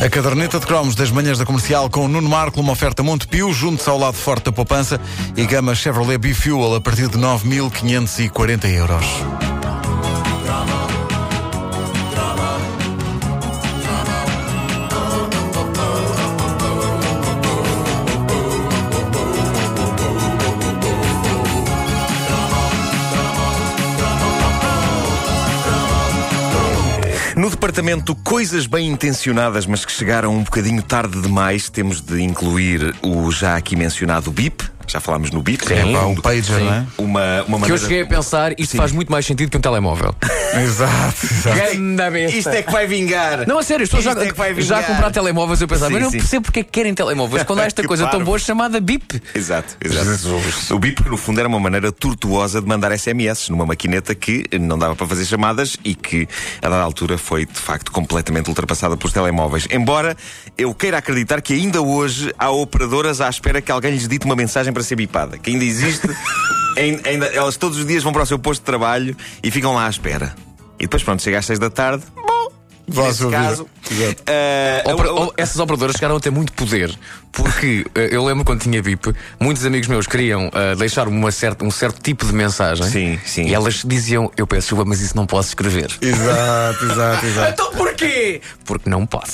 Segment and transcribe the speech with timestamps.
[0.00, 3.88] A caderneta de cromos das manhãs da comercial com Nuno Marco, uma oferta Montepio, junto-se
[3.88, 5.00] ao lado forte da poupança
[5.34, 9.06] e gama Chevrolet B-Fuel a partir de 9.540 euros.
[27.72, 33.30] Departamento Coisas Bem Intencionadas, mas que chegaram um bocadinho tarde demais, temos de incluir o
[33.30, 34.71] já aqui mencionado BIP.
[34.86, 35.72] Já falámos no BIP.
[35.72, 36.86] É pá, um pager, não é?
[36.98, 37.78] Uma, uma Que eu maneira...
[37.78, 40.14] cheguei a pensar, isto faz muito mais sentido que um telemóvel.
[40.52, 41.56] Exato, exato.
[41.76, 42.36] Ganda besta.
[42.36, 43.46] Isto é que vai vingar.
[43.46, 44.90] Não, a sério, estou já, Isto é que vai já a vingar.
[44.92, 45.60] comprar telemóveis.
[45.62, 46.18] Eu pensava, Sim, mas não sim.
[46.18, 48.26] percebo porque é que querem telemóveis quando há esta Que coisa tão parvo.
[48.26, 49.20] boa chamada BIP.
[49.34, 50.74] Exato, exato.
[50.74, 54.78] O BIP, no fundo, era uma maneira tortuosa de mandar SMS numa maquineta que não
[54.78, 56.28] dava para fazer chamadas e que,
[56.60, 59.66] a dada altura, foi de facto completamente ultrapassada pelos telemóveis.
[59.70, 60.14] Embora
[60.58, 64.36] eu queira acreditar que ainda hoje há operadoras à espera que alguém lhes dite uma
[64.36, 65.38] mensagem para ser bipada.
[65.38, 66.08] Que ainda existe.
[66.76, 69.74] ainda, ainda- elas todos os dias vão para o seu posto de trabalho e ficam
[69.74, 70.34] lá à espera.
[70.78, 72.02] E depois, pronto, chega às seis da tarde.
[72.88, 73.66] Bom, nesse caso.
[74.26, 76.92] Eh, Opera- essas operadoras chegaram a ter muito poder.
[77.30, 81.64] Porque eh, eu lembro quando tinha BIP, muitos amigos meus queriam eh, deixar uma certa,
[81.64, 82.84] um certo tipo de mensagem.
[82.86, 83.42] Sim, sim.
[83.46, 85.90] E elas diziam: Eu peço chuva, mas isso não posso escrever.
[86.00, 87.52] Exato, exato, exato.
[87.52, 88.40] Então porquê?
[88.64, 89.32] Porque não posso.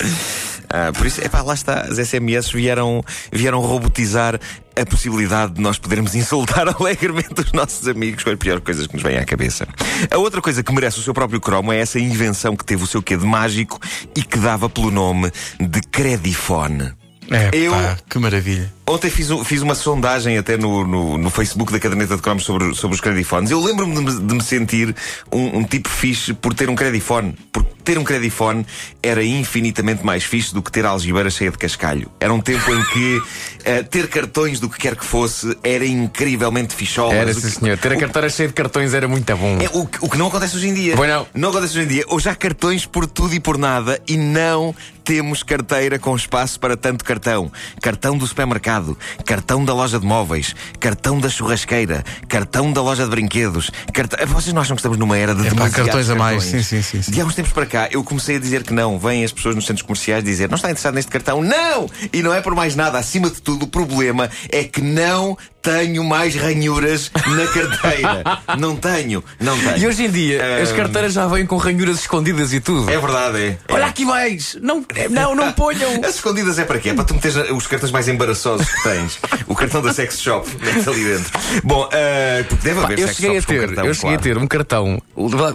[0.69, 4.39] Ah, por isso, epá, lá está, as SMS vieram, vieram robotizar
[4.81, 8.93] a possibilidade de nós podermos insultar alegremente os nossos amigos com as piores coisas que
[8.93, 9.67] nos vêm à cabeça.
[10.09, 12.87] A outra coisa que merece o seu próprio cromo é essa invenção que teve o
[12.87, 13.79] seu quê de mágico
[14.15, 16.93] e que dava pelo nome de Credifone.
[17.31, 18.73] É, Eu- pá, que maravilha.
[18.89, 22.43] Ontem fiz, um- fiz uma sondagem até no, no, no Facebook da caderneta de cromos
[22.43, 23.51] sobre, sobre os credifones.
[23.51, 24.95] Eu lembro-me de, me- de me sentir
[25.31, 27.35] um, um tipo fixe por ter um credifone.
[27.51, 28.65] Porque ter um credifone
[29.01, 32.11] era infinitamente mais fixe do que ter a algibeira cheia de cascalho.
[32.19, 33.21] Era um tempo em que
[33.63, 37.15] eh, ter cartões do que quer que fosse era incrivelmente ficholas.
[37.15, 37.77] Era, O sim, senhor.
[37.77, 39.57] Ter a carteira cheia de cartões era muito bom.
[39.61, 40.95] é o, que- o que não acontece hoje em dia.
[40.95, 41.49] Pois não.
[41.49, 42.05] acontece hoje em dia.
[42.09, 44.73] Hoje há cartões por tudo e por nada e não
[45.03, 47.51] temos carteira com espaço para tanto cartão.
[47.81, 48.78] Cartão do supermercado,
[49.25, 53.71] cartão da loja de móveis, cartão da churrasqueira, cartão da loja de brinquedos.
[53.93, 54.25] Cartão...
[54.27, 56.43] Vocês não acham que estamos numa era de É pá, demasiados cartões a mais.
[56.43, 56.65] cartões?
[56.67, 57.11] Sim, sim, sim, sim.
[57.11, 58.99] De há uns tempos para cá, eu comecei a dizer que não.
[58.99, 61.41] Vêm as pessoas nos centros comerciais dizer não está interessado neste cartão.
[61.41, 61.89] Não!
[62.11, 62.97] E não é por mais nada.
[62.97, 68.23] Acima de tudo, o problema é que não tenho mais ranhuras na carteira.
[68.57, 69.77] não tenho, não tenho.
[69.77, 72.89] E hoje em dia, as Ahm, carteiras já vêm com ranhuras escondidas e tudo.
[72.89, 73.57] É verdade, é.
[73.69, 74.57] Olha aqui mais!
[74.61, 75.99] Não, não, não ponham!
[76.03, 76.89] As escondidas é para quê?
[76.89, 79.19] É para tu meteres os cartões mais embaraçosos que tens.
[79.47, 81.39] o cartão da sex shop, metes ali dentro.
[81.63, 84.19] Bom, ah, porque deve Pá, haver eu sex cheguei a ter, cartão, eu cheguei a
[84.19, 84.35] claro.
[84.35, 85.01] ter um cartão,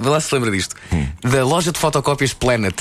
[0.01, 0.77] vê lá se lembra disto,
[1.23, 2.75] da loja de fotocópias Planet.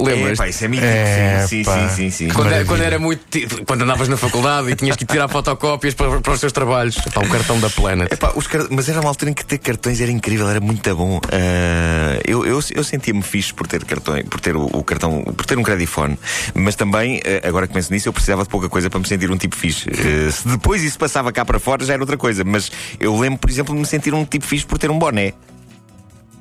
[0.00, 0.32] Lembras?
[0.32, 0.86] É, pá, isso é mítico.
[0.88, 1.88] É, sim, pá.
[1.88, 2.28] sim, sim, sim.
[2.28, 3.20] Quando, quando era muito.
[3.66, 6.94] Quando andavas na faculdade e tinhas que tirar fotocópias para, para os teus trabalhos.
[7.12, 8.12] Pá, o cartão da Planet.
[8.12, 10.94] Epá, os car- Mas era uma altura em que ter cartões era incrível, era muito
[10.94, 11.20] bom.
[11.32, 15.44] Ah, eu eu, eu sentia-me fixe por ter cartões, por ter o, o cartão, por
[15.44, 16.16] ter um credifone.
[16.54, 19.30] Mas também, ah, agora que penso nisso, eu precisava de pouca coisa para me sentir
[19.30, 19.88] um tipo fixe.
[19.90, 22.44] Ah, se depois isso passava cá para fora, já era outra coisa.
[22.44, 22.70] Mas
[23.00, 25.32] eu lembro, por exemplo, de me sentir um tipo fixe por ter um boné.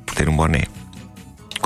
[0.06, 0.63] Por ter um boné.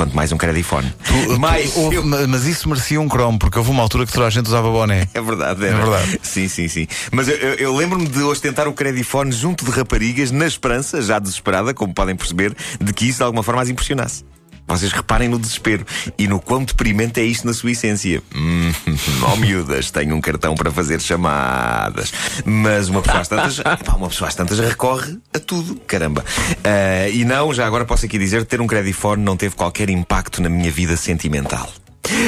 [0.02, 0.92] Quanto mais um credifone.
[1.40, 1.76] mais.
[1.78, 4.30] Houve- eu- ma- Mas isso merecia um cromo, porque houve uma altura que toda a
[4.32, 5.08] gente usava boné.
[5.14, 5.78] É verdade, É era.
[5.78, 6.20] verdade.
[6.24, 6.88] Sim, sim, sim.
[7.12, 11.20] Mas eu, eu- eu lembro-me de ostentar o credifone junto de raparigas, na esperança, já
[11.20, 14.24] desesperada, como podem perceber, de que isso de alguma forma as impressionasse.
[14.78, 15.86] Vocês reparem no desespero
[16.18, 18.22] e no quão deprimente é isto na sua essência.
[18.36, 18.72] Hum,
[19.32, 22.14] oh miúdas, tenho um cartão para fazer chamadas.
[22.46, 26.24] Mas uma pessoa às tantas, epá, uma pessoa às tantas recorre a tudo, caramba.
[26.64, 30.42] Ah, e não, já agora posso aqui dizer, ter um credifone não teve qualquer impacto
[30.42, 31.70] na minha vida sentimental.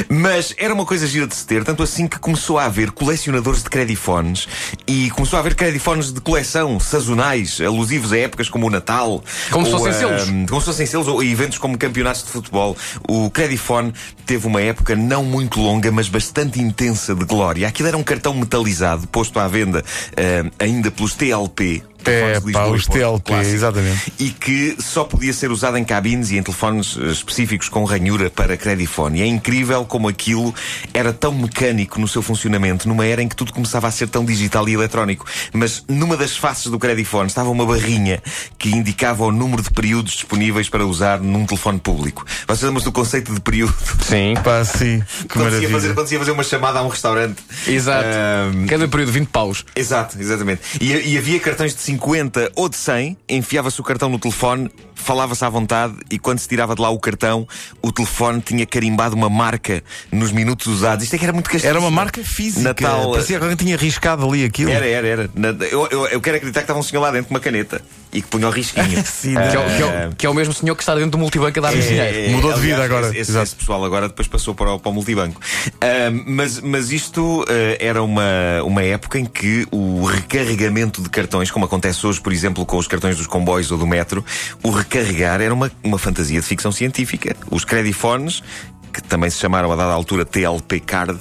[0.10, 3.64] Mas era uma coisa gira de se ter, tanto assim que começou a haver colecionadores
[3.64, 4.48] de credifones
[4.88, 9.24] e começou a haver credifones de coleção sazonais, alusivos a épocas como o Natal.
[9.52, 10.28] Como se fossem selos.
[10.30, 12.76] ahm, como se fossem selos ou eventos como campeonatos de futebol.
[13.08, 13.94] O Credifone
[14.26, 17.68] teve uma época não muito longa, mas bastante intensa de glória.
[17.68, 19.84] Aquilo era um cartão metalizado, posto à venda
[20.18, 21.84] ahm, ainda pelos TLP.
[22.06, 24.14] É, pá, os TLP, clássico exatamente.
[24.20, 28.30] e que só podia ser usado em cabines e em telefones eh, específicos com ranhura
[28.30, 29.20] para credifone.
[29.20, 30.54] E é incrível como aquilo
[30.94, 34.26] era tão mecânico no seu funcionamento, numa era em que tudo começava a ser tão
[34.26, 35.26] digital e eletrónico.
[35.54, 38.22] Mas numa das faces do credifone estava uma barrinha
[38.58, 42.26] que indicava o número de períodos disponíveis para usar num telefone público.
[42.48, 43.74] Vocês lembram do conceito de período?
[44.02, 44.34] Sim.
[44.44, 45.94] Pá, sim, que ia fazer, maravilha.
[45.94, 47.42] quando se ia fazer uma chamada a um restaurante.
[47.68, 48.08] Exato.
[48.08, 49.66] Ahm, Cada período 20 paus.
[49.76, 50.62] Exato, exatamente.
[50.82, 55.44] E, e havia cartões de 50 ou de 100, enfiava-se o cartão no telefone, falava-se
[55.46, 57.48] à vontade e quando se tirava de lá o cartão,
[57.82, 61.04] o telefone tinha carimbado uma marca nos minutos usados.
[61.04, 61.70] Isto é que era muito castigo.
[61.70, 62.62] Era uma marca física.
[62.62, 63.12] Natal.
[63.12, 64.72] Parecia que alguém tinha riscado ali aquilo.
[64.72, 65.30] Era, era, era.
[65.70, 67.82] Eu, eu, eu quero acreditar que estava um senhor lá dentro com uma caneta
[68.12, 69.04] e que punha o risquinho.
[69.06, 71.12] Sim, Que é, o- que é o- que é o mesmo senhor que está dentro
[71.12, 72.18] do multibanco a dar-me dinheiro.
[72.18, 73.44] É, Mudou de vida aliás, agora, Esse, esse- exato.
[73.46, 75.40] esse pessoal agora depois passou para o, para o multibanco.
[75.82, 78.24] Ahm, mas, mas isto ah, era uma,
[78.64, 82.88] uma época em que o recarregamento de cartões, como acontece hoje, por exemplo, com os
[82.88, 84.24] cartões dos comboios ou do metro,
[84.64, 87.36] o recarregar era uma, uma fantasia de ficção científica.
[87.52, 88.42] Os credifones
[88.94, 91.20] que também se chamaram a dada altura TLP Card,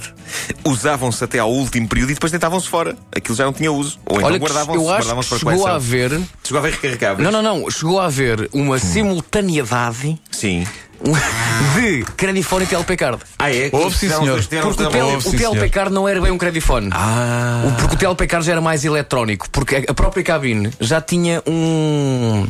[0.63, 2.95] usavam-se até ao último período e depois deitavam-se fora.
[3.15, 3.99] Aquilo já não tinha uso.
[4.05, 6.21] Ou então guardavam-se que para chegou a haver.
[6.43, 7.29] Chegou a haver recarregáveis?
[7.31, 7.69] Não, não, não.
[7.71, 10.65] Chegou a haver uma simultaneidade Sim.
[11.75, 13.19] de credifone e TLP Card.
[13.37, 13.69] Ah, é?
[13.73, 14.41] Houve, sim, senhor.
[14.61, 15.69] Porque o, tel- Houve, o TLP senhor.
[15.69, 16.89] Card não era bem um credifone.
[16.93, 17.63] Ah.
[17.67, 19.47] O- Porque o TLP Card já era mais eletrónico.
[19.51, 22.47] Porque a própria cabine já tinha um.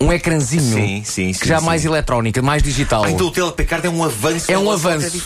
[0.00, 1.64] Um ecrãzinho Sim, sim, que sim, já sim.
[1.66, 3.04] mais eletrónica, mais digital.
[3.04, 4.52] Ah, então o TLP Card é um avanço.
[4.52, 5.22] É um avanço.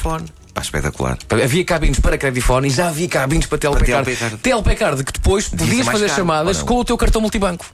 [0.55, 1.19] Pá, espetacular.
[1.43, 4.05] Havia cabines para credifone e já havia cabines para TLP Para Card.
[4.05, 4.37] TLP Card.
[4.39, 7.67] TLP Card que depois podias fazer caro, chamadas com o teu cartão multibanco.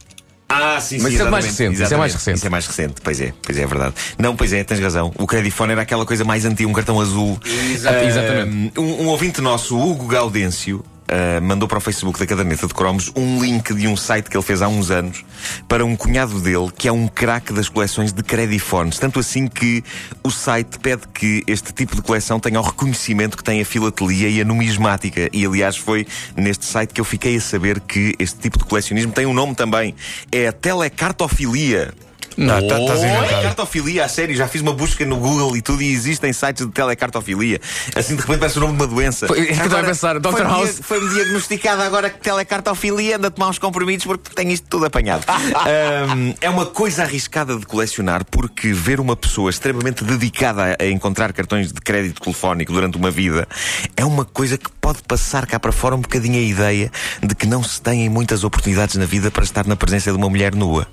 [0.49, 2.37] Ah, sim, Mas isso é mais recente, isso é mais recente.
[2.37, 3.95] Isso é mais recente, pois é, pois é, é verdade.
[4.17, 5.13] Não, pois é, tens razão.
[5.19, 7.39] O Credifone era aquela coisa mais antiga, um cartão azul.
[7.45, 8.79] Exatamente.
[8.79, 13.13] Um, um ouvinte nosso, Hugo Gaudêncio, ah, mandou para o Facebook da Caderneta de Cromos
[13.15, 15.25] um link de um site que ele fez há uns anos
[15.69, 18.99] para um cunhado dele que é um craque das coleções de credifones.
[18.99, 19.85] Tanto assim que
[20.23, 24.29] o site pede que este tipo de coleção tenha o reconhecimento que tem a filatelia
[24.29, 25.29] e a numismática.
[25.33, 26.07] E aliás, foi
[26.37, 29.55] neste site que eu fiquei a saber que este tipo de colecionismo tem um nome
[29.55, 29.95] também.
[30.33, 31.93] É a telecartofilia.
[32.37, 33.29] Não, tá- estás a inventar.
[33.29, 36.73] Telecartofilia, a sério, já fiz uma busca no Google e tudo e existem sites de
[36.73, 37.61] telecartofilia.
[37.95, 39.27] Assim de repente parece o nome de uma doença.
[39.27, 40.31] Foi- é que estava a pensar, Dr.
[40.31, 40.81] foi-me House.
[40.83, 45.25] Foi-me diagnosticada agora que telecartofilia, anda a tomar uns comprimidos porque tenho isto tudo apanhado.
[45.67, 50.87] Ahm, é uma coisa arriscada de colecionar porque ver uma pessoa extremamente dedicada a, a
[50.89, 53.49] encontrar cartões de crédito telefónico durante uma vida
[53.97, 56.91] é uma coisa que pode passar cá para fora um bocadinho a ideia
[57.23, 60.29] de que não se têm muitas oportunidades na vida para estar na presença de uma
[60.29, 60.87] mulher nua.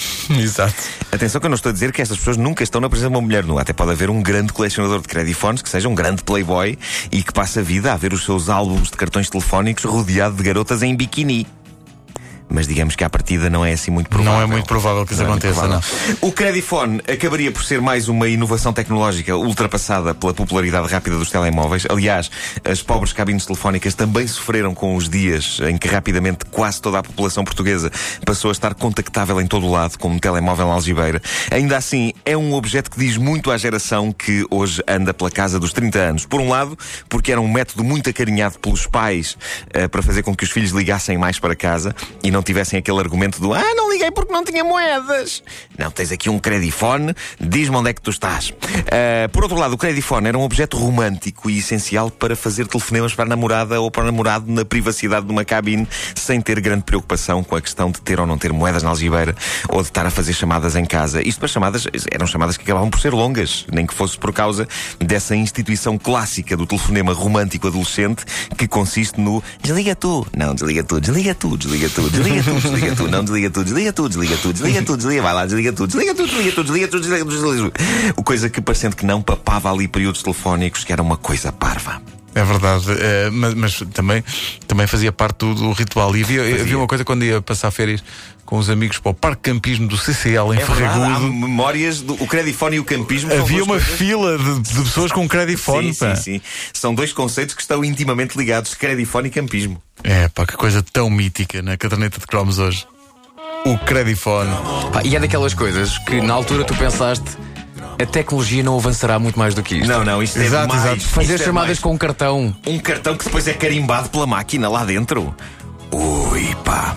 [0.30, 0.74] Exato.
[1.12, 3.16] Atenção que eu não estou a dizer que estas pessoas nunca estão na presença de
[3.16, 3.62] uma mulher nua.
[3.62, 6.78] Até pode haver um grande colecionador de credifones que seja um grande playboy
[7.10, 10.42] e que passe a vida a ver os seus álbuns de cartões telefónicos rodeado de
[10.42, 11.46] garotas em biquíni.
[12.50, 14.32] Mas digamos que à partida não é assim muito provável.
[14.32, 15.80] Não é muito provável que isso Não é aconteça, não.
[15.80, 16.16] provável.
[16.20, 21.86] O Credifone acabaria por ser mais uma inovação tecnológica ultrapassada pela popularidade rápida dos telemóveis.
[21.88, 22.30] Aliás,
[22.64, 27.02] as pobres cabines telefónicas também sofreram com os dias em que rapidamente quase toda a
[27.02, 27.90] população portuguesa
[28.24, 31.22] passou a estar contactável em todo o lado, com um telemóvel na algibeira.
[31.50, 35.58] Ainda assim, é um objeto que diz muito à geração que hoje anda pela casa
[35.60, 36.26] dos 30 anos.
[36.26, 36.76] Por um lado,
[37.08, 39.36] porque era um método muito acarinhado pelos pais
[39.72, 42.98] eh, para fazer com que os filhos ligassem mais para casa e não tivessem aquele
[42.98, 45.42] argumento do Ah, não liguei porque não tinha moedas.
[45.78, 48.52] Não, tens aqui um credifone, diz-me onde é que tu estás.
[48.86, 53.14] Eh, por outro lado, o credifone era um objeto romântico e essencial para fazer telefonemas
[53.14, 56.84] para a namorada ou para o namorado na privacidade de uma cabine, sem ter grande
[56.84, 59.34] preocupação com a questão de ter ou não ter moedas na algibeira
[59.68, 61.26] ou de estar a fazer chamadas em casa.
[61.26, 64.68] Isto para chamadas, eram chamadas que acabavam por ser longas, nem que fosse por causa
[64.98, 68.24] dessa instituição clássica do telefonema romântico adolescente
[68.56, 72.96] que consiste no desliga tu, não, desliga tu, desliga tu, desliga tu, desliga tu, desliga
[72.96, 75.86] tu, não, desliga tu, desliga tu, desliga tu, desliga tu, desliga, vai lá, desliga tu,
[75.86, 77.82] desliga tu, desliga tu, desliga tu, desliga tu, desliga tu.
[78.16, 82.00] O coisa que parecendo que não papava ali períodos telefónicos que era uma coisa parva.
[82.32, 84.22] É verdade, eh, mas, mas também,
[84.68, 86.14] também fazia parte do, do ritual.
[86.16, 88.04] E havia, havia uma coisa quando ia passar férias
[88.46, 91.32] com os amigos para o Parque Campismo do CCL em É verdade, há Ferragudo.
[91.32, 93.32] memórias do o credifone e o campismo.
[93.34, 95.92] Havia uma coisas- fila de, de pessoas com credifone.
[95.92, 96.14] Sim, pá.
[96.14, 96.40] sim, sim.
[96.72, 99.82] São dois conceitos que estão intimamente ligados: credifone e campismo.
[100.04, 102.86] É pá, que coisa tão mítica na caderneta de cromos hoje.
[103.64, 104.50] O credifone.
[104.92, 107.24] Pá, e é daquelas coisas que na altura tu pensaste
[108.00, 109.86] a tecnologia não avançará muito mais do que isto.
[109.88, 110.84] Não, não, isto é Exato, demais.
[110.86, 111.00] exato.
[111.02, 111.78] Fazer Isto é chamadas demais.
[111.80, 112.56] com um cartão.
[112.66, 115.34] um cartão que depois é carimbado pela máquina lá dentro.
[115.90, 116.96] Ui, pá.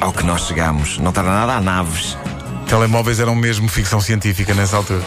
[0.00, 2.16] Ao que nós chegamos, não está nada a naves.
[2.68, 5.02] Telemóveis eram mesmo ficção científica nessa altura.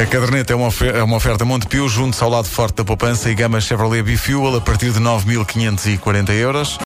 [0.00, 3.30] A caderneta é uma, ofer- é uma oferta Montepio, junto ao lado forte da poupança
[3.30, 6.78] e gama Chevrolet Bifuel a partir de 9.540 euros.